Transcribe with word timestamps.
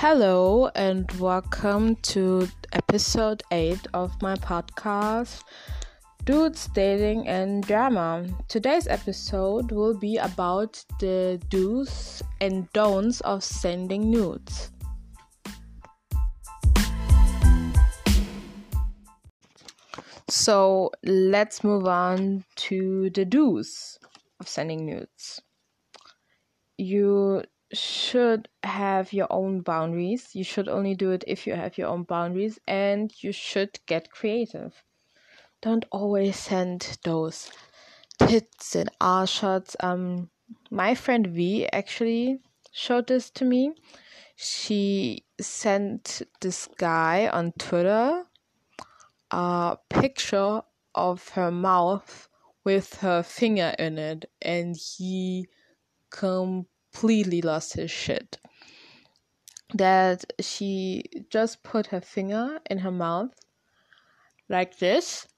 Hello, 0.00 0.70
and 0.76 1.10
welcome 1.18 1.96
to 1.96 2.46
episode 2.72 3.42
8 3.50 3.88
of 3.94 4.12
my 4.22 4.36
podcast, 4.36 5.42
Dudes, 6.24 6.68
Dating, 6.68 7.26
and 7.26 7.66
Drama. 7.66 8.24
Today's 8.46 8.86
episode 8.86 9.72
will 9.72 9.98
be 9.98 10.16
about 10.18 10.84
the 11.00 11.42
do's 11.48 12.22
and 12.40 12.72
don'ts 12.72 13.20
of 13.22 13.42
sending 13.42 14.08
nudes. 14.08 14.70
So 20.28 20.92
let's 21.02 21.64
move 21.64 21.88
on 21.88 22.44
to 22.68 23.10
the 23.10 23.24
do's 23.24 23.98
of 24.38 24.46
sending 24.46 24.86
nudes. 24.86 25.42
You 26.76 27.42
should 27.72 28.48
have 28.62 29.12
your 29.12 29.26
own 29.30 29.60
boundaries. 29.60 30.34
You 30.34 30.44
should 30.44 30.68
only 30.68 30.94
do 30.94 31.10
it 31.10 31.24
if 31.26 31.46
you 31.46 31.54
have 31.54 31.76
your 31.78 31.88
own 31.88 32.04
boundaries, 32.04 32.58
and 32.66 33.12
you 33.22 33.32
should 33.32 33.78
get 33.86 34.10
creative. 34.10 34.82
Don't 35.60 35.84
always 35.90 36.36
send 36.36 36.98
those 37.04 37.50
tits 38.18 38.74
and 38.74 38.90
ass 39.00 39.30
shots. 39.30 39.76
Um, 39.80 40.30
my 40.70 40.94
friend 40.94 41.26
V 41.26 41.66
actually 41.72 42.38
showed 42.72 43.06
this 43.08 43.30
to 43.30 43.44
me. 43.44 43.74
She 44.36 45.24
sent 45.40 46.22
this 46.40 46.68
guy 46.78 47.28
on 47.28 47.52
Twitter 47.58 48.24
a 49.30 49.76
picture 49.90 50.62
of 50.94 51.28
her 51.30 51.50
mouth 51.50 52.28
with 52.64 52.94
her 53.00 53.22
finger 53.22 53.74
in 53.78 53.98
it, 53.98 54.30
and 54.40 54.76
he 54.76 55.48
completely 56.10 56.68
lost 57.02 57.74
his 57.74 57.90
shit. 57.90 58.38
That 59.74 60.24
she 60.40 61.04
just 61.30 61.62
put 61.62 61.88
her 61.88 62.00
finger 62.00 62.58
in 62.70 62.78
her 62.78 62.90
mouth 62.90 63.30
like 64.48 64.78
this. 64.78 65.28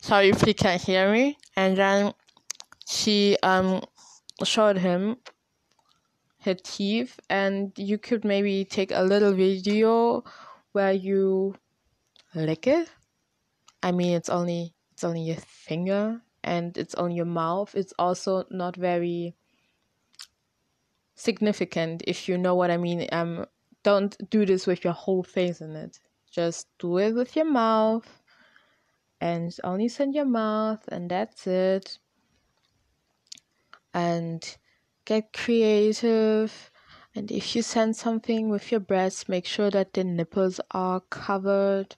Sorry 0.00 0.28
if 0.28 0.46
you 0.46 0.54
can't 0.54 0.80
hear 0.80 1.10
me. 1.10 1.38
And 1.56 1.76
then 1.76 2.14
she 2.86 3.36
um 3.42 3.82
showed 4.44 4.78
him 4.78 5.16
her 6.44 6.54
teeth, 6.54 7.18
and 7.30 7.72
you 7.76 7.98
could 7.98 8.24
maybe 8.24 8.64
take 8.64 8.92
a 8.92 9.02
little 9.02 9.32
video 9.32 10.22
where 10.72 10.92
you 10.92 11.56
lick 12.34 12.66
it. 12.66 12.90
I 13.82 13.92
mean, 13.92 14.14
it's 14.14 14.28
only 14.28 14.74
it's 14.92 15.04
only 15.04 15.22
your 15.22 15.36
finger 15.36 16.20
and 16.44 16.76
it's 16.76 16.94
on 16.94 17.10
your 17.10 17.24
mouth. 17.26 17.74
It's 17.74 17.94
also 17.98 18.44
not 18.50 18.76
very 18.76 19.34
significant 21.14 22.02
if 22.06 22.28
you 22.28 22.38
know 22.38 22.54
what 22.54 22.70
I 22.70 22.76
mean. 22.76 23.06
Um, 23.12 23.46
don't 23.82 24.16
do 24.30 24.46
this 24.46 24.66
with 24.66 24.84
your 24.84 24.92
whole 24.92 25.22
face 25.22 25.60
in 25.60 25.76
it. 25.76 26.00
Just 26.30 26.68
do 26.78 26.98
it 26.98 27.12
with 27.12 27.36
your 27.36 27.44
mouth, 27.44 28.22
and 29.20 29.54
only 29.62 29.88
send 29.88 30.14
your 30.14 30.24
mouth, 30.24 30.82
and 30.88 31.10
that's 31.10 31.46
it. 31.46 31.98
And 33.92 34.56
get 35.04 35.32
creative. 35.32 36.70
And 37.14 37.30
if 37.30 37.54
you 37.54 37.62
send 37.62 37.94
something 37.94 38.48
with 38.48 38.72
your 38.72 38.80
breasts, 38.80 39.28
make 39.28 39.46
sure 39.46 39.70
that 39.70 39.92
the 39.92 40.02
nipples 40.02 40.60
are 40.72 41.00
covered 41.00 41.94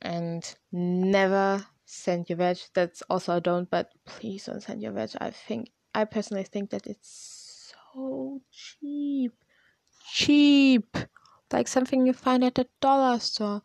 and 0.00 0.54
never 0.72 1.66
send 1.84 2.30
your 2.30 2.38
veg. 2.38 2.58
That's 2.72 3.02
also 3.10 3.36
a 3.36 3.40
don't, 3.40 3.70
but 3.70 3.90
please 4.06 4.46
don't 4.46 4.62
send 4.62 4.82
your 4.82 4.92
veg. 4.92 5.10
I 5.20 5.30
think 5.30 5.70
I 5.94 6.04
personally 6.04 6.44
think 6.44 6.70
that 6.70 6.86
it's 6.86 7.33
so 7.94 8.40
cheap. 8.50 9.32
Cheap. 10.10 10.96
Like 11.52 11.68
something 11.68 12.06
you 12.06 12.12
find 12.12 12.44
at 12.44 12.56
the 12.56 12.66
dollar 12.80 13.20
store. 13.20 13.62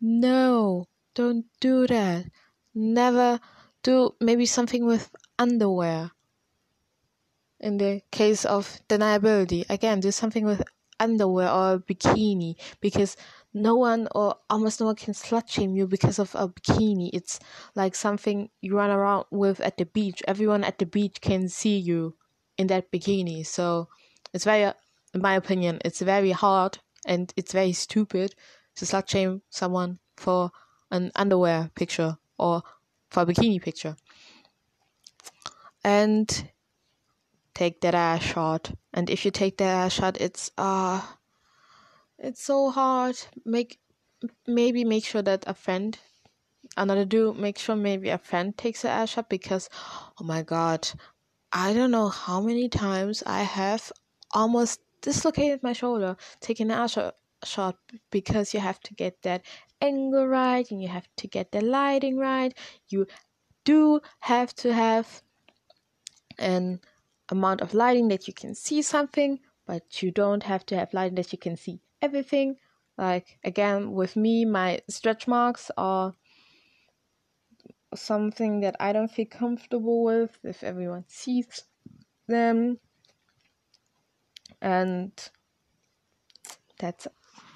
No, 0.00 0.88
don't 1.14 1.46
do 1.60 1.86
that. 1.86 2.26
Never 2.74 3.40
do 3.82 4.14
maybe 4.20 4.46
something 4.46 4.84
with 4.84 5.10
underwear. 5.38 6.10
In 7.60 7.78
the 7.78 8.02
case 8.10 8.44
of 8.44 8.80
deniability, 8.88 9.64
again, 9.70 10.00
do 10.00 10.10
something 10.10 10.44
with 10.44 10.62
underwear 11.00 11.48
or 11.48 11.74
a 11.74 11.78
bikini 11.78 12.56
because 12.80 13.16
no 13.54 13.76
one 13.76 14.08
or 14.14 14.36
almost 14.50 14.80
no 14.80 14.86
one 14.86 14.96
can 14.96 15.14
slut 15.14 15.48
shame 15.48 15.76
you 15.76 15.86
because 15.86 16.18
of 16.18 16.34
a 16.34 16.48
bikini. 16.48 17.08
It's 17.12 17.38
like 17.74 17.94
something 17.94 18.50
you 18.60 18.76
run 18.76 18.90
around 18.90 19.26
with 19.30 19.60
at 19.60 19.78
the 19.78 19.86
beach. 19.86 20.22
Everyone 20.26 20.64
at 20.64 20.78
the 20.78 20.86
beach 20.86 21.20
can 21.20 21.48
see 21.48 21.78
you 21.78 22.16
in 22.58 22.66
that 22.68 22.90
bikini. 22.90 23.46
So 23.46 23.88
it's 24.32 24.44
very, 24.44 24.72
in 25.14 25.20
my 25.20 25.34
opinion, 25.34 25.80
it's 25.84 26.00
very 26.00 26.30
hard 26.30 26.78
and 27.06 27.32
it's 27.36 27.52
very 27.52 27.72
stupid 27.72 28.34
to 28.76 28.84
slut 28.84 29.08
shame 29.08 29.42
someone 29.50 29.98
for 30.16 30.50
an 30.90 31.10
underwear 31.14 31.70
picture 31.74 32.16
or 32.38 32.62
for 33.10 33.22
a 33.22 33.26
bikini 33.26 33.60
picture. 33.60 33.96
And 35.84 36.50
take 37.54 37.80
that 37.80 37.94
ass 37.94 38.22
shot. 38.22 38.72
And 38.92 39.10
if 39.10 39.24
you 39.24 39.30
take 39.30 39.58
that 39.58 39.84
ass 39.84 39.92
shot, 39.94 40.20
it's 40.20 40.50
uh 40.56 41.02
it's 42.18 42.42
so 42.42 42.70
hard. 42.70 43.16
Make 43.44 43.80
maybe 44.46 44.84
make 44.84 45.04
sure 45.04 45.22
that 45.22 45.44
a 45.46 45.54
friend 45.54 45.98
another 46.76 47.04
do 47.04 47.34
make 47.34 47.58
sure 47.58 47.76
maybe 47.76 48.08
a 48.08 48.18
friend 48.18 48.56
takes 48.56 48.82
the 48.82 48.88
ass 48.88 49.10
shot 49.10 49.28
because 49.28 49.68
oh 50.20 50.24
my 50.24 50.42
god 50.42 50.88
i 51.52 51.72
don't 51.72 51.90
know 51.90 52.08
how 52.08 52.40
many 52.40 52.68
times 52.68 53.22
i 53.26 53.42
have 53.42 53.92
almost 54.32 54.80
dislocated 55.00 55.62
my 55.62 55.72
shoulder 55.72 56.16
taking 56.40 56.70
an 56.70 56.78
ass 56.78 56.98
shot 57.44 57.76
because 58.10 58.54
you 58.54 58.60
have 58.60 58.80
to 58.80 58.94
get 58.94 59.20
that 59.22 59.44
angle 59.80 60.26
right 60.26 60.70
and 60.70 60.80
you 60.80 60.88
have 60.88 61.08
to 61.16 61.26
get 61.26 61.50
the 61.52 61.60
lighting 61.60 62.16
right 62.16 62.54
you 62.88 63.06
do 63.64 64.00
have 64.20 64.54
to 64.54 64.72
have 64.72 65.22
an 66.38 66.80
amount 67.28 67.60
of 67.60 67.74
lighting 67.74 68.08
that 68.08 68.26
you 68.28 68.34
can 68.34 68.54
see 68.54 68.82
something 68.82 69.40
but 69.66 70.02
you 70.02 70.10
don't 70.10 70.42
have 70.42 70.66
to 70.66 70.76
have 70.76 70.92
lighting 70.92 71.14
that 71.14 71.32
you 71.32 71.38
can 71.38 71.56
see 71.56 71.80
everything. 72.00 72.56
Like 72.98 73.38
again, 73.44 73.92
with 73.92 74.16
me, 74.16 74.44
my 74.44 74.80
stretch 74.88 75.26
marks 75.26 75.70
are 75.76 76.14
something 77.94 78.60
that 78.60 78.76
I 78.80 78.92
don't 78.92 79.10
feel 79.10 79.26
comfortable 79.26 80.04
with 80.04 80.38
if 80.42 80.62
everyone 80.62 81.04
sees 81.08 81.64
them. 82.26 82.78
And 84.60 85.12
that's 86.78 87.06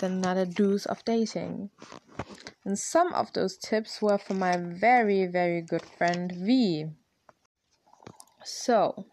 another 0.00 0.46
do's 0.46 0.86
of 0.86 1.04
dating. 1.04 1.70
And 2.64 2.78
some 2.78 3.12
of 3.14 3.32
those 3.32 3.56
tips 3.56 4.02
were 4.02 4.18
from 4.18 4.40
my 4.40 4.56
very, 4.56 5.26
very 5.26 5.62
good 5.62 5.84
friend 5.84 6.32
V. 6.32 6.86
So, 8.44 9.06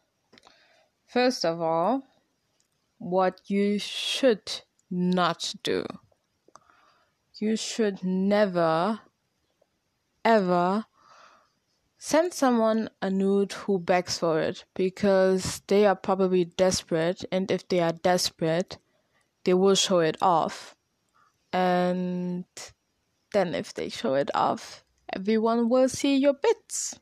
first 1.06 1.46
of 1.46 1.62
all, 1.62 2.04
what 2.98 3.42
you 3.48 3.78
should 3.80 4.62
not 4.90 5.54
do. 5.64 5.86
You 7.40 7.56
should 7.56 8.04
never, 8.04 9.02
ever 10.24 10.86
send 12.06 12.34
someone 12.34 12.90
a 13.02 13.10
nude 13.10 13.54
who 13.54 13.80
begs 13.80 14.18
for 14.18 14.42
it 14.42 14.66
because 14.74 15.62
they 15.68 15.86
are 15.86 15.96
probably 15.96 16.44
desperate, 16.44 17.24
and 17.32 17.50
if 17.50 17.66
they 17.70 17.80
are 17.80 17.94
desperate, 17.94 18.78
they 19.46 19.54
will 19.54 19.74
show 19.74 20.00
it 20.00 20.18
off. 20.22 20.76
And 21.54 22.44
then, 23.32 23.56
if 23.56 23.74
they 23.74 23.88
show 23.88 24.16
it 24.16 24.30
off, 24.36 24.84
everyone 25.14 25.70
will 25.70 25.88
see 25.88 26.18
your 26.18 26.34
bits. 26.34 27.00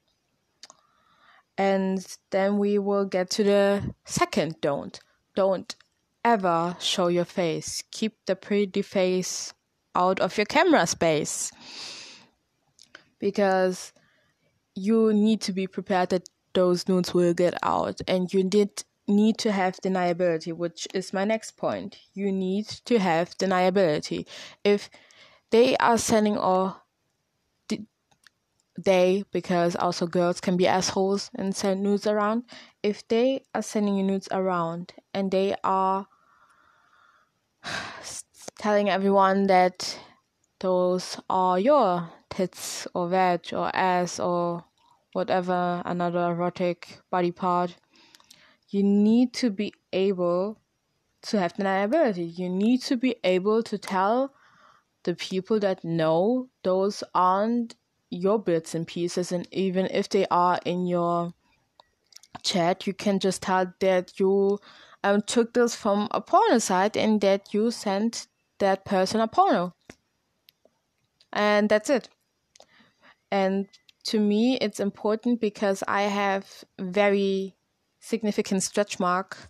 And 1.57 2.05
then 2.29 2.59
we 2.59 2.77
will 2.77 3.05
get 3.05 3.31
to 3.31 3.43
the 3.43 3.95
second 4.05 4.61
don't. 4.61 4.99
Don't 5.35 5.75
ever 6.23 6.77
show 6.79 7.07
your 7.07 7.25
face. 7.25 7.83
Keep 7.89 8.13
the 8.27 8.35
pretty 8.35 8.83
face 8.83 9.51
out 9.95 10.19
of 10.19 10.37
your 10.37 10.45
camera 10.45 10.85
space. 10.85 11.51
Because 13.17 13.93
you 14.75 15.13
need 15.13 15.41
to 15.41 15.53
be 15.53 15.67
prepared 15.67 16.09
that 16.09 16.29
those 16.53 16.87
nudes 16.87 17.13
will 17.13 17.33
get 17.33 17.53
out 17.63 18.01
and 18.07 18.33
you 18.33 18.43
need 18.43 18.83
need 19.07 19.37
to 19.39 19.51
have 19.51 19.75
deniability, 19.77 20.53
which 20.53 20.87
is 20.93 21.13
my 21.13 21.25
next 21.25 21.57
point. 21.57 21.97
You 22.13 22.31
need 22.31 22.67
to 22.85 22.99
have 22.99 23.37
deniability. 23.37 24.27
If 24.63 24.89
they 25.49 25.75
are 25.77 25.97
sending 25.97 26.37
or 26.37 26.77
they, 28.83 29.25
because 29.31 29.75
also 29.75 30.07
girls 30.07 30.39
can 30.39 30.57
be 30.57 30.67
assholes 30.67 31.29
and 31.35 31.55
send 31.55 31.83
nudes 31.83 32.07
around, 32.07 32.43
if 32.81 33.07
they 33.07 33.43
are 33.53 33.61
sending 33.61 33.97
you 33.97 34.03
nudes 34.03 34.29
around 34.31 34.93
and 35.13 35.29
they 35.29 35.55
are 35.63 36.07
telling 38.59 38.89
everyone 38.89 39.47
that 39.47 39.99
those 40.59 41.19
are 41.29 41.59
your 41.59 42.09
tits 42.31 42.87
or 42.93 43.07
veg 43.09 43.53
or 43.53 43.69
ass 43.75 44.19
or 44.19 44.63
whatever 45.13 45.81
another 45.85 46.31
erotic 46.31 46.99
body 47.11 47.31
part, 47.31 47.75
you 48.69 48.81
need 48.81 49.33
to 49.33 49.49
be 49.49 49.73
able 49.93 50.57
to 51.21 51.39
have 51.39 51.53
deniability. 51.53 52.37
You 52.37 52.49
need 52.49 52.81
to 52.83 52.97
be 52.97 53.15
able 53.23 53.61
to 53.63 53.77
tell 53.77 54.33
the 55.03 55.13
people 55.15 55.59
that 55.59 55.83
know 55.83 56.49
those 56.63 57.03
aren't 57.13 57.75
your 58.09 58.39
bits 58.39 58.75
and 58.75 58.85
pieces, 58.85 59.31
and 59.31 59.47
even 59.51 59.87
if 59.87 60.09
they 60.09 60.25
are 60.29 60.59
in 60.65 60.85
your 60.85 61.33
chat, 62.43 62.85
you 62.85 62.93
can 62.93 63.19
just 63.19 63.41
tell 63.41 63.73
that 63.79 64.19
you 64.19 64.59
um, 65.03 65.21
took 65.21 65.53
this 65.53 65.75
from 65.75 66.07
a 66.11 66.21
porno 66.21 66.59
site 66.59 66.97
and 66.97 67.21
that 67.21 67.53
you 67.53 67.71
sent 67.71 68.27
that 68.59 68.85
person 68.85 69.21
a 69.21 69.27
porno. 69.27 69.73
And 71.33 71.69
that's 71.69 71.89
it. 71.89 72.09
And 73.31 73.67
to 74.05 74.19
me, 74.19 74.57
it's 74.57 74.79
important 74.79 75.39
because 75.39 75.83
I 75.87 76.03
have 76.03 76.63
very 76.79 77.55
significant 77.99 78.63
stretch 78.63 78.99
marks 78.99 79.47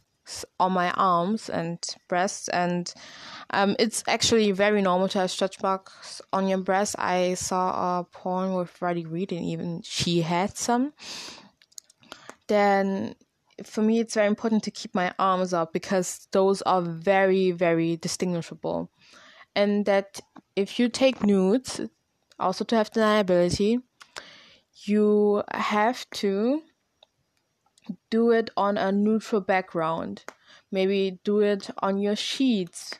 on 0.59 0.71
my 0.71 0.91
arms 0.91 1.49
and 1.49 1.83
breasts, 2.07 2.47
and 2.49 2.93
um, 3.49 3.75
it's 3.79 4.03
actually 4.07 4.51
very 4.51 4.81
normal 4.81 5.07
to 5.09 5.19
have 5.19 5.31
stretch 5.31 5.61
marks 5.61 6.21
on 6.31 6.47
your 6.47 6.59
breast. 6.59 6.95
I 6.99 7.33
saw 7.33 7.99
a 7.99 8.03
porn 8.03 8.53
with 8.53 8.81
Riley 8.81 9.05
Reid, 9.05 9.31
and 9.31 9.43
even 9.43 9.81
she 9.83 10.21
had 10.21 10.57
some. 10.57 10.93
Then 12.47 13.15
for 13.63 13.81
me, 13.81 13.99
it's 13.99 14.13
very 14.13 14.27
important 14.27 14.63
to 14.63 14.71
keep 14.71 14.93
my 14.93 15.13
arms 15.17 15.53
up 15.53 15.73
because 15.73 16.27
those 16.31 16.61
are 16.63 16.81
very, 16.81 17.51
very 17.51 17.97
distinguishable. 17.97 18.89
And 19.55 19.85
that 19.85 20.19
if 20.55 20.79
you 20.79 20.89
take 20.89 21.23
nudes, 21.23 21.81
also 22.39 22.63
to 22.65 22.75
have 22.75 22.91
deniability, 22.91 23.81
you 24.85 25.43
have 25.51 26.09
to 26.11 26.63
do 28.09 28.31
it 28.31 28.49
on 28.55 28.77
a 28.77 28.91
neutral 28.91 29.41
background. 29.41 30.23
Maybe 30.71 31.19
do 31.23 31.39
it 31.39 31.69
on 31.79 31.97
your 31.99 32.15
sheets 32.15 32.99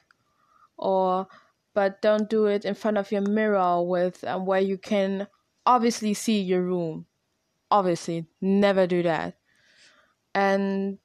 or 0.78 1.28
but 1.74 2.02
don't 2.02 2.30
do 2.30 2.48
it 2.48 2.66
in 2.66 2.76
front 2.76 2.98
of 2.98 3.12
your 3.12 3.22
mirror 3.22 3.82
with 3.82 4.24
um, 4.26 4.46
where 4.46 4.60
you 4.60 4.78
can 4.78 5.28
obviously 5.66 6.14
see 6.14 6.42
your 6.42 6.62
room. 6.62 7.06
Obviously, 7.70 8.26
never 8.42 8.86
do 8.88 9.02
that. 9.04 9.38
And 10.36 11.00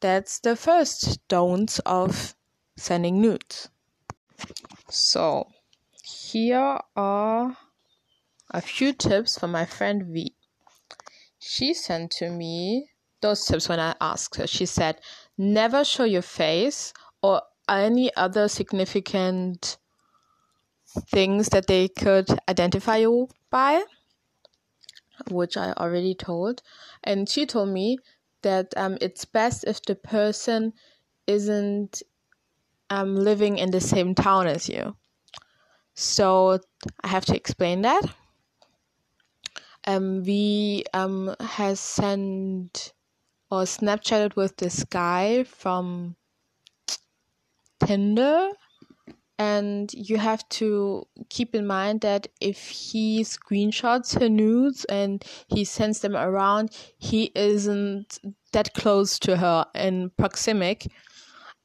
that's 0.00 0.38
the 0.40 0.54
first 0.54 1.26
don'ts 1.28 1.80
of 1.80 2.36
sending 2.76 3.20
nudes. 3.20 3.68
So, 4.88 5.48
here 6.06 6.78
are 6.94 7.56
a 8.52 8.60
few 8.60 8.92
tips 8.92 9.36
from 9.38 9.50
my 9.50 9.64
friend 9.64 10.04
V. 10.06 10.34
She 11.40 11.74
sent 11.74 12.12
to 12.12 12.30
me 12.30 12.90
those 13.20 13.44
tips 13.44 13.68
when 13.68 13.80
I 13.80 13.96
asked 14.00 14.36
her. 14.36 14.46
She 14.46 14.66
said, 14.66 15.00
never 15.36 15.84
show 15.84 16.04
your 16.04 16.22
face 16.22 16.92
or 17.22 17.42
any 17.68 18.14
other 18.14 18.46
significant 18.46 19.78
things 20.86 21.48
that 21.48 21.66
they 21.66 21.88
could 21.88 22.28
identify 22.48 22.98
you 22.98 23.28
by, 23.50 23.82
which 25.28 25.56
I 25.56 25.72
already 25.72 26.14
told. 26.14 26.62
And 27.02 27.28
she 27.28 27.46
told 27.46 27.70
me 27.70 27.98
that 28.42 28.72
um, 28.76 28.96
it's 29.00 29.24
best 29.24 29.64
if 29.64 29.82
the 29.82 29.96
person 29.96 30.72
isn't 31.26 32.04
um, 32.90 33.16
living 33.16 33.58
in 33.58 33.72
the 33.72 33.80
same 33.80 34.14
town 34.14 34.46
as 34.46 34.68
you. 34.68 34.94
So 35.96 36.60
I 37.02 37.08
have 37.08 37.24
to 37.24 37.34
explain 37.34 37.82
that. 37.82 38.04
Um, 39.86 40.22
V 40.22 40.84
um 40.92 41.34
has 41.40 41.80
sent 41.80 42.92
or 43.50 43.62
Snapchatted 43.62 44.36
with 44.36 44.56
this 44.58 44.84
guy 44.84 45.44
from 45.44 46.16
Tinder 47.84 48.50
and 49.38 49.92
you 49.94 50.18
have 50.18 50.46
to 50.48 51.06
keep 51.30 51.54
in 51.54 51.66
mind 51.66 52.00
that 52.02 52.26
if 52.40 52.68
he 52.68 53.22
screenshots 53.22 54.18
her 54.18 54.28
nudes 54.28 54.84
and 54.86 55.24
he 55.48 55.64
sends 55.64 56.00
them 56.00 56.16
around, 56.16 56.76
he 56.98 57.32
isn't 57.34 58.18
that 58.52 58.74
close 58.74 59.18
to 59.20 59.36
her 59.36 59.66
in 59.74 60.10
proxemic, 60.18 60.90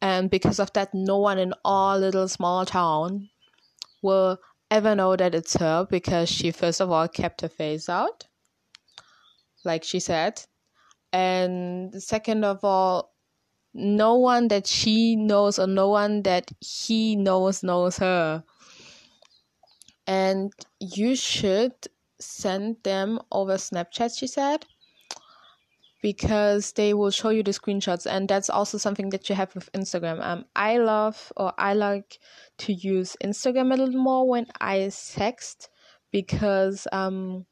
and 0.01 0.29
because 0.29 0.59
of 0.59 0.71
that, 0.73 0.93
no 0.93 1.17
one 1.17 1.39
in 1.39 1.53
our 1.65 1.97
little 1.97 2.27
small 2.27 2.65
town 2.65 3.30
will 4.01 4.39
ever 4.69 4.95
know 4.95 5.15
that 5.15 5.35
it's 5.35 5.55
her 5.57 5.85
because 5.89 6.29
she 6.29 6.51
first 6.51 6.81
of 6.81 6.91
all 6.91 7.07
kept 7.07 7.41
her 7.41 7.49
face 7.49 7.89
out, 7.89 8.27
like 9.63 9.83
she 9.83 9.99
said, 9.99 10.43
and 11.13 12.01
second 12.01 12.45
of 12.45 12.63
all, 12.63 13.13
no 13.73 14.15
one 14.15 14.47
that 14.49 14.67
she 14.67 15.15
knows 15.15 15.59
or 15.59 15.67
no 15.67 15.89
one 15.89 16.23
that 16.23 16.51
he 16.61 17.15
knows 17.15 17.63
knows 17.63 17.97
her. 17.97 18.43
And 20.07 20.53
you 20.79 21.15
should 21.15 21.73
send 22.19 22.83
them 22.83 23.19
over 23.31 23.55
Snapchat, 23.55 24.17
she 24.17 24.27
said, 24.27 24.65
because 26.01 26.73
they 26.73 26.93
will 26.93 27.11
show 27.11 27.29
you 27.29 27.43
the 27.43 27.51
screenshots. 27.51 28.05
And 28.05 28.27
that's 28.27 28.49
also 28.49 28.77
something 28.77 29.09
that 29.09 29.29
you 29.29 29.35
have 29.35 29.53
with 29.55 29.71
Instagram. 29.73 30.19
Um, 30.23 30.45
I 30.55 30.77
love 30.77 31.31
or 31.37 31.53
I 31.57 31.73
like 31.73 32.19
to 32.59 32.73
use 32.73 33.15
Instagram 33.23 33.73
a 33.73 33.77
little 33.77 34.01
more 34.01 34.27
when 34.27 34.47
I 34.59 34.79
sext 34.89 35.69
because 36.11 36.87
um, 36.91 37.45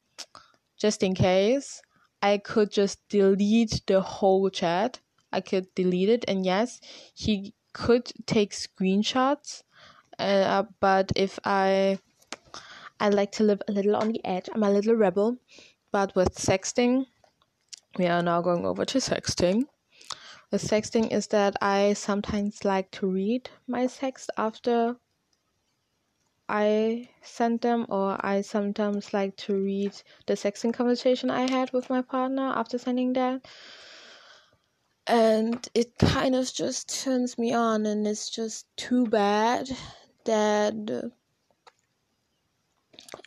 just 0.76 1.02
in 1.02 1.14
case 1.14 1.82
I 2.22 2.38
could 2.38 2.70
just 2.70 3.08
delete 3.08 3.82
the 3.86 4.00
whole 4.00 4.50
chat. 4.50 5.00
I 5.32 5.40
could 5.40 5.72
delete 5.74 6.08
it, 6.08 6.24
and 6.26 6.44
yes, 6.44 6.80
he 7.14 7.54
could 7.72 8.12
take 8.26 8.52
screenshots. 8.52 9.62
Uh, 10.18 10.64
but 10.80 11.12
if 11.16 11.38
I, 11.44 11.98
I 12.98 13.08
like 13.08 13.32
to 13.32 13.44
live 13.44 13.62
a 13.68 13.72
little 13.72 13.96
on 13.96 14.08
the 14.12 14.24
edge. 14.24 14.48
I'm 14.52 14.62
a 14.62 14.70
little 14.70 14.94
rebel, 14.94 15.38
but 15.92 16.14
with 16.14 16.34
sexting, 16.34 17.06
we 17.98 18.06
are 18.06 18.22
now 18.22 18.40
going 18.40 18.64
over 18.64 18.84
to 18.84 18.98
sexting. 18.98 19.64
With 20.50 20.62
sexting 20.62 21.12
is 21.12 21.28
that 21.28 21.56
I 21.60 21.92
sometimes 21.92 22.64
like 22.64 22.90
to 22.92 23.06
read 23.06 23.50
my 23.66 23.86
text 23.86 24.30
after 24.36 24.96
I 26.48 27.08
send 27.22 27.60
them, 27.60 27.86
or 27.88 28.18
I 28.26 28.40
sometimes 28.40 29.12
like 29.14 29.36
to 29.36 29.54
read 29.54 29.92
the 30.26 30.34
sexting 30.34 30.74
conversation 30.74 31.30
I 31.30 31.48
had 31.48 31.72
with 31.72 31.88
my 31.88 32.02
partner 32.02 32.52
after 32.56 32.76
sending 32.78 33.12
that. 33.12 33.46
And 35.06 35.68
it 35.74 35.96
kind 35.98 36.34
of 36.34 36.52
just 36.52 37.02
turns 37.02 37.38
me 37.38 37.52
on, 37.52 37.86
and 37.86 38.06
it's 38.06 38.28
just 38.28 38.66
too 38.76 39.06
bad 39.06 39.70
that 40.24 41.12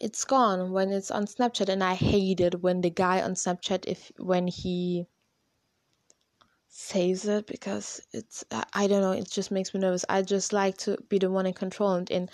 it's 0.02 0.24
gone 0.26 0.72
when 0.72 0.92
it's 0.92 1.12
on 1.12 1.26
Snapchat. 1.26 1.70
And 1.70 1.84
I 1.84 1.96
hate 1.96 2.40
it 2.40 2.62
when 2.62 2.82
the 2.82 2.90
guy 2.90 3.22
on 3.22 3.34
Snapchat, 3.34 3.86
if 3.88 4.12
when 4.18 4.48
he 4.48 5.08
says 6.76 7.28
it 7.28 7.46
because 7.46 8.02
it's 8.14 8.44
I 8.74 8.88
don't 8.88 9.02
know 9.02 9.12
it 9.12 9.30
just 9.30 9.52
makes 9.52 9.74
me 9.74 9.80
nervous. 9.80 10.06
I 10.10 10.24
just 10.24 10.52
like 10.54 10.76
to 10.80 10.98
be 11.08 11.20
the 11.20 11.30
one 11.30 11.46
in 11.46 11.54
control 11.54 11.94
and 11.94 12.10
in 12.10 12.30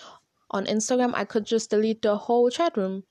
on 0.52 0.66
Instagram, 0.66 1.12
I 1.14 1.26
could 1.26 1.46
just 1.46 1.70
delete 1.70 2.02
the 2.02 2.16
whole 2.18 2.50
chat 2.50 2.76
room. 2.78 3.04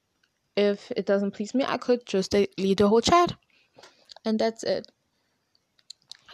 If 0.57 0.91
it 0.97 1.07
doesn't 1.07 1.33
please 1.33 1.55
me, 1.55 1.65
I 1.67 1.77
could 1.77 2.05
just 2.07 2.33
delete 2.33 2.79
the 2.79 2.89
whole 2.89 3.01
chat. 3.01 3.35
And 4.25 4.39
that's 4.39 4.65
it. 4.65 4.91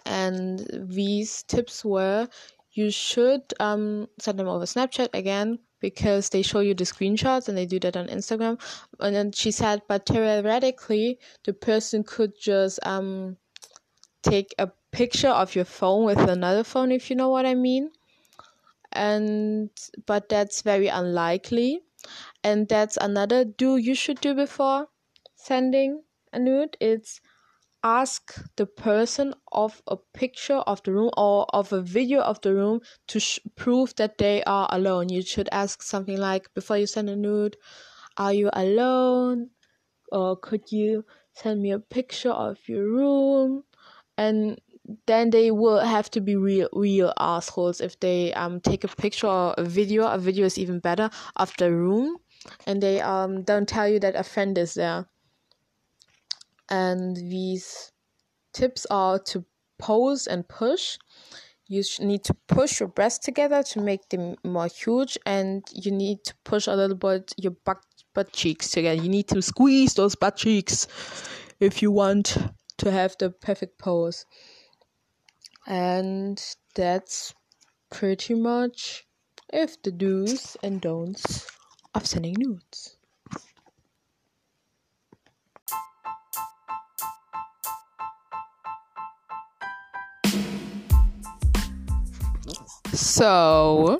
And 0.06 0.66
these 0.73 1.42
tips 1.42 1.84
were 1.84 2.28
you 2.73 2.90
should 2.90 3.42
um, 3.61 4.08
send 4.18 4.38
them 4.38 4.49
over 4.49 4.64
Snapchat 4.64 5.08
again 5.12 5.58
because 5.84 6.30
they 6.30 6.40
show 6.40 6.60
you 6.60 6.72
the 6.72 6.84
screenshots 6.84 7.46
and 7.46 7.58
they 7.58 7.66
do 7.66 7.78
that 7.78 7.94
on 7.94 8.06
Instagram. 8.08 8.58
And 9.00 9.14
then 9.14 9.32
she 9.32 9.50
said, 9.50 9.82
but 9.86 10.06
theoretically, 10.06 11.18
the 11.44 11.52
person 11.52 12.04
could 12.04 12.32
just 12.40 12.80
um, 12.86 13.36
take 14.22 14.54
a 14.58 14.70
picture 14.92 15.28
of 15.42 15.54
your 15.54 15.66
phone 15.66 16.06
with 16.06 16.20
another 16.20 16.64
phone, 16.64 16.90
if 16.90 17.10
you 17.10 17.16
know 17.16 17.28
what 17.28 17.44
I 17.44 17.54
mean. 17.54 17.90
And 18.92 19.68
but 20.06 20.30
that's 20.30 20.62
very 20.62 20.88
unlikely. 20.88 21.82
And 22.42 22.66
that's 22.66 22.96
another 22.96 23.44
do 23.44 23.76
you 23.76 23.94
should 23.94 24.20
do 24.22 24.34
before 24.34 24.88
sending 25.36 26.04
a 26.32 26.38
nude. 26.38 26.78
It's 26.80 27.20
ask 27.84 28.34
the 28.56 28.66
person 28.66 29.34
of 29.52 29.82
a 29.86 29.96
picture 30.14 30.56
of 30.56 30.82
the 30.84 30.92
room 30.92 31.10
or 31.16 31.46
of 31.54 31.72
a 31.72 31.82
video 31.82 32.20
of 32.22 32.40
the 32.42 32.54
room 32.54 32.80
to 33.08 33.20
sh- 33.20 33.40
prove 33.56 33.94
that 33.96 34.18
they 34.18 34.42
are 34.44 34.68
alone. 34.72 35.10
You 35.10 35.22
should 35.22 35.48
ask 35.52 35.82
something 35.82 36.18
like 36.18 36.52
before 36.54 36.78
you 36.78 36.86
send 36.86 37.10
a 37.10 37.16
nude 37.16 37.56
are 38.16 38.32
you 38.32 38.50
alone? 38.52 39.50
Or 40.12 40.36
could 40.36 40.70
you 40.72 41.04
send 41.34 41.62
me 41.62 41.72
a 41.72 41.78
picture 41.80 42.30
of 42.30 42.58
your 42.68 42.84
room? 42.84 43.64
And 44.16 44.60
then 45.06 45.30
they 45.30 45.50
will 45.50 45.80
have 45.80 46.10
to 46.12 46.20
be 46.20 46.36
real 46.36 46.68
real 46.72 47.12
assholes 47.18 47.80
if 47.80 47.98
they 48.00 48.32
um 48.34 48.60
take 48.60 48.84
a 48.84 48.88
picture 48.88 49.26
or 49.26 49.54
a 49.58 49.64
video. 49.64 50.06
A 50.06 50.18
video 50.18 50.46
is 50.46 50.58
even 50.58 50.78
better 50.80 51.10
of 51.36 51.52
the 51.58 51.72
room. 51.72 52.18
And 52.66 52.82
they 52.82 53.00
um 53.00 53.42
don't 53.42 53.68
tell 53.68 53.88
you 53.88 53.98
that 54.00 54.16
a 54.16 54.22
friend 54.22 54.56
is 54.58 54.74
there 54.74 55.06
and 56.71 57.16
these 57.16 57.92
tips 58.52 58.87
are 58.90 59.18
to 59.18 59.44
pose 59.78 60.26
and 60.26 60.49
push. 60.49 60.99
You 61.66 61.83
need 62.00 62.25
to 62.25 62.35
push 62.47 62.80
your 62.80 62.88
breasts 62.88 63.25
together 63.25 63.62
to 63.62 63.80
make 63.80 64.09
them 64.11 64.37
more 64.44 64.68
huge 64.68 65.18
and 65.25 65.64
you 65.73 65.90
need 65.90 66.25
to 66.25 66.35
push 66.44 66.66
a 66.66 66.75
little 66.76 66.97
bit 66.97 67.33
your 67.37 67.52
butt 67.64 67.78
butt 68.14 68.33
cheeks 68.33 68.71
together. 68.71 69.02
You 69.02 69.09
need 69.09 69.28
to 69.28 69.42
squeeze 69.42 69.94
those 69.94 70.14
butt 70.14 70.37
cheeks 70.37 70.87
if 71.61 71.83
you 71.83 71.90
want 71.90 72.37
to 72.78 72.90
have 72.90 73.16
the 73.18 73.30
perfect 73.30 73.78
pose. 73.78 74.26
And 75.66 76.42
that's 76.75 77.35
pretty 77.90 78.35
much 78.35 79.06
if 79.52 79.83
the 79.83 79.92
do's 79.92 80.56
and 80.62 80.80
don'ts 80.80 81.47
of 81.94 82.06
sending 82.06 82.35
nudes 82.38 82.93
So, 92.94 93.98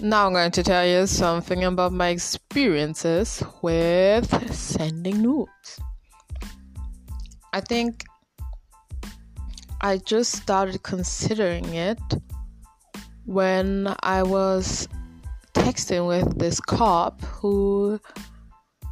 now 0.00 0.26
I'm 0.26 0.32
going 0.32 0.50
to 0.50 0.62
tell 0.64 0.84
you 0.84 1.06
something 1.06 1.62
about 1.62 1.92
my 1.92 2.08
experiences 2.08 3.44
with 3.62 4.52
sending 4.52 5.22
nudes. 5.22 5.80
I 7.52 7.60
think 7.60 8.04
I 9.80 9.98
just 9.98 10.32
started 10.32 10.82
considering 10.82 11.74
it 11.74 12.00
when 13.24 13.94
I 14.02 14.24
was 14.24 14.88
texting 15.54 16.08
with 16.08 16.40
this 16.40 16.58
cop 16.58 17.22
who 17.22 18.00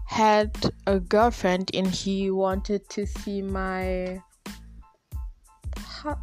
had 0.05 0.57
a 0.87 1.01
girlfriend 1.01 1.73
and 1.75 1.89
he 1.89 2.31
wanted 2.31 2.89
to 2.91 3.07
see 3.07 3.43
my 3.43 4.23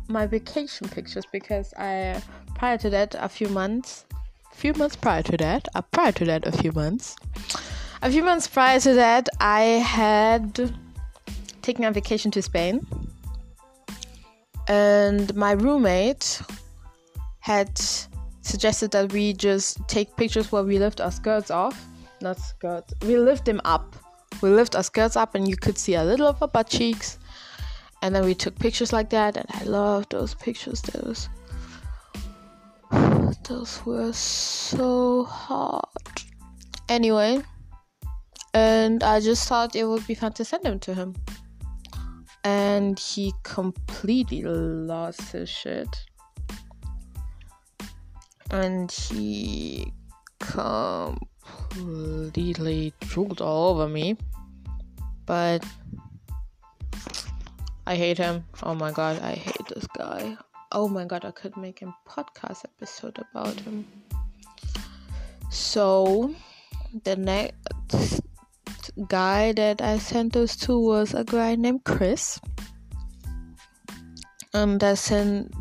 my 0.08 0.26
vacation 0.26 0.88
pictures 0.90 1.26
because 1.32 1.74
I 1.78 2.22
prior 2.56 2.78
to 2.78 2.90
that 2.90 3.16
a 3.20 3.30
few 3.30 3.50
months, 3.50 4.06
few 4.54 4.74
months 4.74 4.96
prior 4.96 5.24
to 5.24 5.38
that, 5.38 5.68
uh, 5.76 5.82
prior 5.82 6.12
to 6.14 6.26
that 6.26 6.46
a 6.48 6.52
few 6.52 6.72
months, 6.72 7.16
a 8.02 8.12
few 8.12 8.24
months 8.24 8.48
prior 8.48 8.80
to 8.80 8.94
that 8.94 9.30
I 9.40 9.62
had 9.62 10.72
taken 11.62 11.84
a 11.86 11.92
vacation 11.92 12.32
to 12.32 12.42
Spain, 12.42 12.86
and 14.68 15.34
my 15.36 15.52
roommate 15.52 16.42
had 17.40 17.78
suggested 18.42 18.92
that 18.92 19.12
we 19.12 19.34
just 19.34 19.86
take 19.88 20.16
pictures 20.16 20.52
where 20.52 20.64
we 20.64 20.80
lift 20.80 21.02
our 21.02 21.12
skirts 21.12 21.52
off, 21.52 21.86
not 22.22 22.38
skirts, 22.40 22.94
we 23.02 23.18
lift 23.18 23.46
them 23.46 23.62
up. 23.66 23.96
We 24.42 24.50
lift 24.50 24.76
our 24.76 24.84
skirts 24.84 25.16
up, 25.16 25.36
and 25.36 25.48
you 25.48 25.56
could 25.56 25.78
see 25.78 25.96
a 25.96 26.04
little 26.04 26.28
of 26.28 26.42
our 26.42 26.48
butt 26.48 26.68
cheeks 26.68 27.18
and 28.04 28.14
then 28.14 28.24
we 28.26 28.36
took 28.36 28.60
pictures 28.60 28.92
like 28.92 29.10
that 29.10 29.38
and 29.38 29.46
i 29.54 29.64
love 29.64 30.08
those 30.10 30.36
pictures. 30.36 30.82
Those 30.82 31.30
those 33.48 33.84
were 33.86 34.12
so 34.14 35.24
hot 35.24 35.90
anyway 36.90 37.42
and 38.54 39.04
i 39.04 39.20
just 39.20 39.48
thought 39.48 39.76
it 39.76 39.86
would 39.86 40.06
be 40.06 40.16
fun 40.16 40.34
to 40.34 40.46
send 40.46 40.64
them 40.64 40.80
to 40.80 40.94
him. 40.94 41.16
And 42.46 43.00
he 43.00 43.34
completely 43.44 44.44
lost 44.44 45.32
his 45.32 45.48
shit. 45.48 45.88
And 48.52 48.92
he 48.92 49.94
completely 50.40 52.92
drooled 53.00 53.40
all 53.40 53.70
over 53.70 53.88
me. 53.88 54.18
But 55.26 55.64
I 57.86 57.96
hate 57.96 58.18
him. 58.18 58.46
Oh 58.64 58.74
my 58.74 58.92
god, 58.92 59.22
I 59.22 59.34
hate 59.34 59.68
this 59.68 59.86
guy. 59.98 60.38
Oh 60.72 60.88
my 60.88 61.04
god, 61.04 61.26
I 61.26 61.32
could 61.32 61.58
make 61.58 61.82
a 61.82 61.94
podcast 62.08 62.64
episode 62.64 63.20
about 63.20 63.60
him. 63.60 63.86
So, 65.50 66.34
the 67.04 67.18
next 67.18 68.22
guy 69.08 69.52
that 69.54 69.82
I 69.82 69.98
sent 69.98 70.32
those 70.32 70.56
to 70.64 70.80
was 70.80 71.14
a 71.14 71.26
guy 71.26 71.56
named 71.56 71.84
Chris. 71.84 72.40
And 74.54 74.82
I 74.82 74.94
sent 74.94 75.54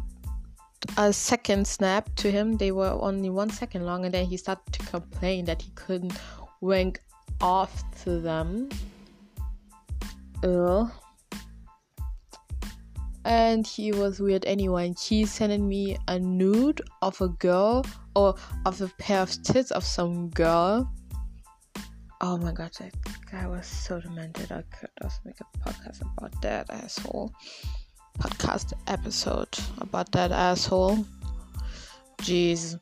a 0.97 1.13
second 1.13 1.67
snap 1.67 2.15
to 2.17 2.31
him. 2.31 2.57
They 2.57 2.71
were 2.71 2.97
only 3.03 3.31
one 3.31 3.51
second 3.51 3.85
long, 3.85 4.05
and 4.05 4.15
then 4.15 4.27
he 4.27 4.37
started 4.37 4.73
to 4.75 4.87
complain 4.87 5.45
that 5.47 5.61
he 5.61 5.71
couldn't 5.75 6.15
wink 6.61 7.01
off 7.41 7.83
to 8.05 8.21
them. 8.21 8.69
Ugh 10.45 10.91
and 13.25 13.67
he 13.67 13.93
was 13.93 14.21
weird 14.21 14.45
anyway. 14.47 14.87
And 14.87 14.99
she 14.99 15.25
sent 15.25 15.63
me 15.63 15.97
a 16.09 16.19
nude 16.19 16.81
of 17.03 17.21
a 17.21 17.29
girl 17.29 17.85
or 18.17 18.35
of 18.67 18.81
a 18.81 18.89
pair 18.99 19.23
of 19.23 19.43
tits 19.43 19.71
of 19.71 19.85
some 19.85 20.31
girl. 20.31 20.91
Oh 22.21 22.37
my 22.37 22.53
god, 22.53 22.71
that 22.79 22.95
guy 23.31 23.47
was 23.47 23.67
so 23.67 24.01
demented. 24.01 24.53
I 24.53 24.63
could 24.63 24.91
also 25.03 25.19
make 25.25 25.41
a 25.41 25.59
podcast 25.59 26.03
about 26.03 26.41
that 26.43 26.71
asshole. 26.71 27.33
Podcast 28.19 28.73
episode 28.87 29.59
about 29.79 30.13
that 30.13 30.31
asshole. 30.31 31.05
Jeez. 32.19 32.79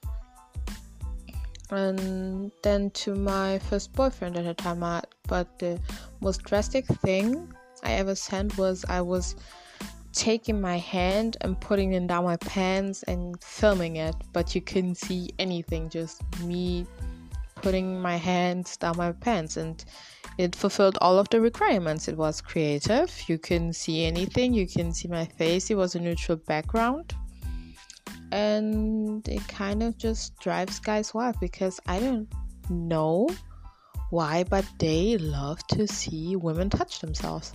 And 1.70 2.50
then 2.62 2.90
to 2.90 3.14
my 3.14 3.61
first 3.61 3.92
boyfriend 3.92 4.37
at 4.37 4.44
the 4.44 4.54
time, 4.54 4.82
I, 4.82 5.02
but 5.28 5.59
the 5.59 5.80
most 6.20 6.42
drastic 6.42 6.85
thing 6.87 7.50
I 7.82 7.92
ever 7.92 8.14
sent 8.14 8.59
was 8.59 8.85
I 8.88 9.00
was 9.00 9.37
taking 10.12 10.60
my 10.60 10.78
hand 10.78 11.36
and 11.40 11.60
putting 11.60 11.92
it 11.92 12.06
down 12.06 12.24
my 12.24 12.36
pants 12.36 13.02
and 13.04 13.42
filming 13.42 13.96
it, 13.96 14.14
but 14.32 14.54
you 14.54 14.60
couldn't 14.60 14.96
see 14.96 15.30
anything, 15.38 15.88
just 15.88 16.22
me 16.40 16.86
putting 17.56 18.00
my 18.00 18.16
hands 18.16 18.76
down 18.76 18.96
my 18.96 19.12
pants 19.12 19.56
and 19.56 19.84
it 20.38 20.56
fulfilled 20.56 20.96
all 21.00 21.18
of 21.18 21.28
the 21.28 21.40
requirements. 21.40 22.08
It 22.08 22.16
was 22.16 22.40
creative, 22.40 23.12
you 23.28 23.38
couldn't 23.38 23.74
see 23.74 24.04
anything, 24.04 24.54
you 24.54 24.66
can 24.66 24.92
see 24.92 25.08
my 25.08 25.26
face, 25.26 25.70
it 25.70 25.76
was 25.76 25.94
a 25.94 26.00
neutral 26.00 26.38
background. 26.38 27.14
And 28.32 29.26
it 29.28 29.46
kind 29.48 29.82
of 29.82 29.98
just 29.98 30.38
drives 30.38 30.78
guys 30.78 31.12
wild 31.12 31.36
because 31.40 31.80
I 31.86 31.98
don't 31.98 32.32
know 32.68 33.28
why, 34.10 34.44
but 34.44 34.64
they 34.78 35.18
love 35.18 35.64
to 35.68 35.86
see 35.86 36.36
women 36.36 36.70
touch 36.70 37.00
themselves. 37.00 37.52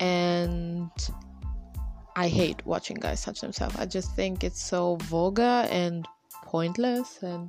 And 0.00 0.90
I 2.18 2.26
hate 2.26 2.66
watching 2.66 2.96
guys 2.96 3.22
touch 3.22 3.40
themselves. 3.40 3.76
I 3.76 3.86
just 3.86 4.16
think 4.16 4.42
it's 4.42 4.60
so 4.60 4.96
vulgar 5.02 5.68
and 5.70 6.04
pointless 6.46 7.22
and 7.22 7.48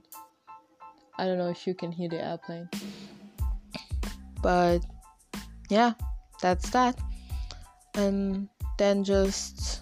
I 1.17 1.25
don't 1.25 1.39
know 1.39 1.49
if 1.49 1.65
you 1.65 1.73
can 1.73 1.91
hear 1.91 2.07
the 2.07 2.23
airplane. 2.23 2.69
But 4.43 4.81
yeah, 5.71 5.93
that's 6.39 6.69
that. 6.69 6.99
And 7.95 8.47
then 8.77 9.03
just 9.03 9.81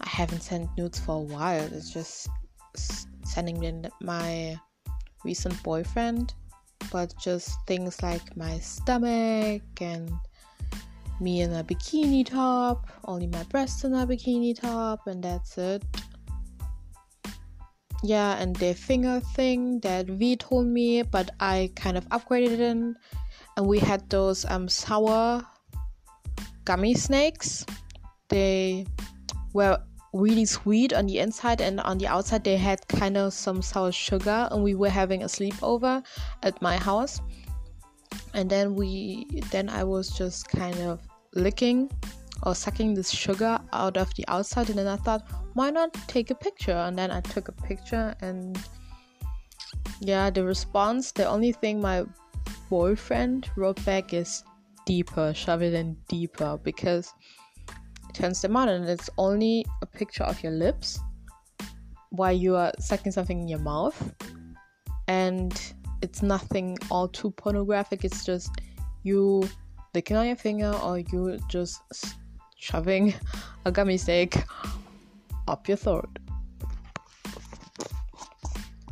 I 0.00 0.08
haven't 0.08 0.40
sent 0.40 0.70
nudes 0.78 0.98
for 0.98 1.16
a 1.16 1.20
while. 1.20 1.68
It's 1.70 1.92
just 1.92 2.30
sending 3.26 3.60
them 3.60 3.92
my 4.00 4.58
recent 5.22 5.62
boyfriend, 5.62 6.32
but 6.90 7.12
just 7.20 7.58
things 7.66 8.02
like 8.02 8.34
my 8.38 8.58
stomach 8.60 9.60
and 9.82 10.10
me 11.22 11.40
in 11.40 11.52
a 11.52 11.62
bikini 11.62 12.26
top, 12.26 12.86
only 13.04 13.26
my 13.26 13.42
breasts 13.44 13.84
in 13.84 13.94
a 13.94 14.06
bikini 14.06 14.58
top, 14.58 15.06
and 15.06 15.22
that's 15.22 15.56
it. 15.56 15.82
Yeah, 18.02 18.36
and 18.36 18.56
the 18.56 18.74
finger 18.74 19.20
thing 19.34 19.78
that 19.80 20.06
V 20.06 20.36
told 20.36 20.66
me, 20.66 21.02
but 21.02 21.30
I 21.38 21.70
kind 21.76 21.96
of 21.96 22.08
upgraded 22.08 22.50
it 22.50 22.60
in. 22.60 22.96
And 23.56 23.68
we 23.68 23.78
had 23.78 24.08
those 24.10 24.44
um 24.44 24.68
sour 24.68 25.46
gummy 26.64 26.94
snakes. 26.94 27.64
They 28.28 28.86
were 29.52 29.78
really 30.12 30.44
sweet 30.44 30.92
on 30.92 31.06
the 31.06 31.18
inside 31.18 31.60
and 31.60 31.80
on 31.80 31.98
the 31.98 32.06
outside 32.06 32.44
they 32.44 32.56
had 32.56 32.86
kind 32.88 33.16
of 33.16 33.32
some 33.32 33.62
sour 33.62 33.92
sugar 33.92 34.48
and 34.50 34.62
we 34.62 34.74
were 34.74 34.90
having 34.90 35.22
a 35.22 35.26
sleepover 35.26 36.04
at 36.42 36.60
my 36.60 36.76
house 36.76 37.20
and 38.34 38.50
then 38.50 38.74
we 38.74 39.24
then 39.50 39.70
i 39.70 39.82
was 39.82 40.10
just 40.10 40.48
kind 40.48 40.76
of 40.80 41.00
licking 41.34 41.90
or 42.44 42.54
sucking 42.54 42.94
this 42.94 43.10
sugar 43.10 43.60
out 43.72 43.96
of 43.96 44.12
the 44.14 44.24
outside. 44.28 44.68
And 44.68 44.78
then 44.78 44.86
I 44.86 44.96
thought 44.96 45.22
why 45.54 45.70
not 45.70 45.92
take 46.08 46.30
a 46.30 46.34
picture? 46.34 46.72
And 46.72 46.96
then 46.98 47.10
I 47.10 47.20
took 47.20 47.48
a 47.48 47.52
picture 47.52 48.14
and 48.20 48.58
yeah 50.00 50.30
the 50.30 50.44
response 50.44 51.12
the 51.12 51.24
only 51.24 51.52
thing 51.52 51.80
my 51.80 52.04
boyfriend 52.68 53.48
wrote 53.56 53.82
back 53.84 54.12
is 54.12 54.42
deeper 54.84 55.32
shove 55.32 55.62
it 55.62 55.74
in 55.74 55.96
deeper 56.08 56.58
because 56.62 57.12
it 57.68 58.14
turns 58.14 58.42
them 58.42 58.56
on 58.56 58.68
and 58.68 58.88
it's 58.88 59.08
only 59.16 59.64
a 59.80 59.86
picture 59.86 60.24
of 60.24 60.42
your 60.42 60.52
lips 60.52 60.98
while 62.12 62.32
you 62.32 62.54
are 62.54 62.72
sucking 62.78 63.10
something 63.10 63.40
in 63.40 63.48
your 63.48 63.58
mouth. 63.58 64.14
And 65.08 65.60
it's 66.02 66.22
nothing 66.22 66.78
all 66.90 67.08
too 67.08 67.30
pornographic. 67.32 68.04
It's 68.04 68.24
just 68.24 68.50
you 69.02 69.48
on 69.94 70.26
your 70.26 70.36
finger 70.36 70.72
or 70.82 70.98
you 70.98 71.38
just 71.48 71.82
shoving 72.56 73.12
a 73.66 73.70
gummy 73.70 73.98
stick 73.98 74.44
up 75.46 75.68
your 75.68 75.76
throat. 75.76 76.18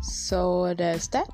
So 0.02 0.75
there's 0.75 1.09
that. 1.09 1.30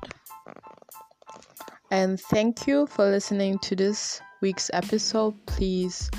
And 1.91 2.19
thank 2.19 2.65
you 2.65 2.87
for 2.87 3.09
listening 3.09 3.59
to 3.59 3.75
this 3.75 4.21
week's 4.41 4.69
episode. 4.73 5.33
Please 5.45 6.09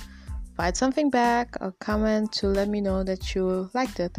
write 0.59 0.77
something 0.77 1.09
back 1.09 1.57
or 1.61 1.73
comment 1.81 2.33
to 2.33 2.49
let 2.49 2.69
me 2.69 2.83
know 2.83 3.03
that 3.03 3.35
you 3.35 3.71
liked 3.73 3.99
it. 3.99 4.17